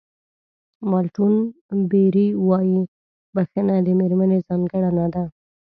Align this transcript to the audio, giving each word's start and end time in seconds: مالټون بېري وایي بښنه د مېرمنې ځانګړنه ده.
مالټون 0.89 1.33
بېري 1.91 2.27
وایي 2.47 2.79
بښنه 3.35 3.75
د 3.85 3.87
مېرمنې 3.99 4.37
ځانګړنه 4.47 5.05
ده. 5.13 5.23